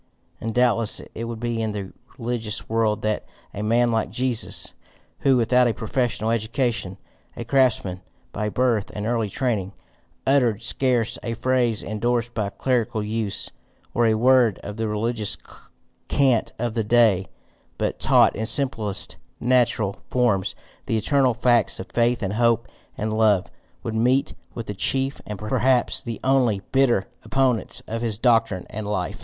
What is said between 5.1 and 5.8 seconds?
who, without a